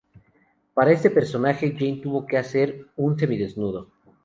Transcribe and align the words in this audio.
Para 0.73 0.93
este 0.93 1.11
personaje 1.11 1.75
Jane 1.77 1.99
tuvo 2.01 2.25
que 2.25 2.39
hacer 2.39 2.87
un 2.95 3.19
semidesnudo. 3.19 3.91